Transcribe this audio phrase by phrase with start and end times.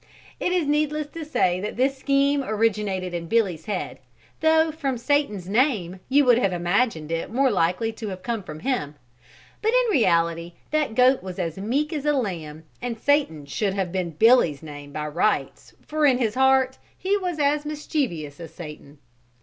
[0.39, 3.99] It is needless to say that this scheme originated in Billy's head,
[4.39, 8.61] though from Satan's name you would have imagined it more likely to have come from
[8.61, 8.95] him;
[9.61, 13.91] but in reality that goat was as meek as a lamb and Satan should have
[13.91, 18.97] been Billy's name by rights for in his heart he was as mischievous as Satan.